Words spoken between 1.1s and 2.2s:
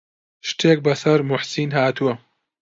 موحسین هاتووە؟